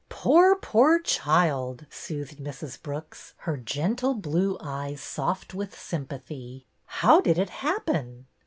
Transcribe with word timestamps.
Poor, 0.09 0.55
poor 0.55 0.99
child!" 0.99 1.85
soothed 1.91 2.37
Mrs. 2.39 2.81
Brooks, 2.81 3.35
her 3.45 3.55
gentle 3.55 4.15
blue 4.15 4.57
eyes 4.59 4.99
soft 4.99 5.53
with 5.53 5.77
sympathy." 5.79 6.65
How 7.01 7.21
did 7.21 7.37
it 7.37 7.51
happen 7.61 8.25